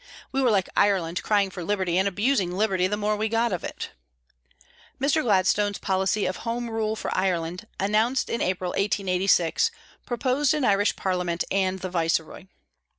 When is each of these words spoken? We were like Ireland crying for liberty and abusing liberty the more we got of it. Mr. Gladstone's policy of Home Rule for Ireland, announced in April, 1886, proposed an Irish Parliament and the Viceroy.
We 0.31 0.41
were 0.41 0.49
like 0.49 0.67
Ireland 0.75 1.21
crying 1.21 1.51
for 1.51 1.63
liberty 1.63 1.95
and 1.99 2.07
abusing 2.07 2.53
liberty 2.57 2.87
the 2.87 2.97
more 2.97 3.15
we 3.15 3.29
got 3.29 3.53
of 3.53 3.63
it. 3.63 3.91
Mr. 4.99 5.21
Gladstone's 5.21 5.77
policy 5.77 6.25
of 6.25 6.37
Home 6.37 6.71
Rule 6.71 6.95
for 6.95 7.15
Ireland, 7.15 7.67
announced 7.79 8.27
in 8.27 8.41
April, 8.41 8.71
1886, 8.71 9.69
proposed 10.07 10.55
an 10.55 10.65
Irish 10.65 10.95
Parliament 10.95 11.43
and 11.51 11.81
the 11.81 11.89
Viceroy. 11.91 12.47